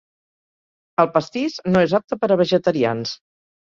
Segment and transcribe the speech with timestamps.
[1.03, 3.15] El pastís no és apte per a vegetarians.